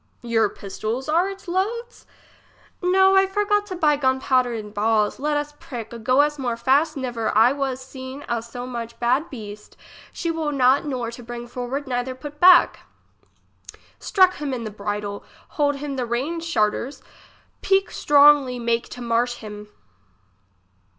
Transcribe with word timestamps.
Your 0.23 0.49
pistols 0.49 1.07
are 1.07 1.29
its 1.29 1.47
loads? 1.47 2.07
No; 2.81 3.15
I 3.15 3.27
forgot 3.27 3.67
to 3.67 3.75
buy 3.75 3.97
gun 3.97 4.19
powder 4.19 4.51
and 4.51 4.73
balls. 4.73 5.19
Let 5.19 5.37
us 5.37 5.53
prick. 5.59 5.93
Go 6.01 6.21
us 6.21 6.39
more 6.39 6.57
fast 6.57 6.97
never 6.97 7.29
I 7.37 7.51
was 7.51 7.79
seen 7.85 8.25
a 8.27 8.41
so 8.41 8.65
much 8.65 8.99
bad 8.99 9.29
beast; 9.29 9.77
she 10.11 10.31
will 10.31 10.51
not 10.51 10.85
nor 10.87 11.11
to 11.11 11.21
bring 11.21 11.45
forward 11.45 11.85
neither 11.87 12.15
put 12.15 12.39
back. 12.39 12.79
Strek 13.99 14.33
him 14.37 14.63
the 14.63 14.71
bridle, 14.71 15.23
hold 15.49 15.75
him 15.75 15.97
the 15.97 16.05
reins 16.07 16.47
shart 16.47 16.73
ers. 16.73 17.03
Pique 17.61 17.91
stron 17.91 18.41
gly, 18.45 18.57
make 18.59 18.89
to 18.89 19.01
marsh 19.03 19.35
him. 19.35 19.67